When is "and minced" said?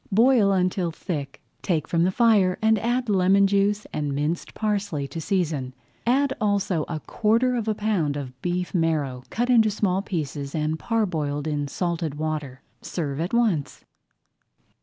3.93-4.55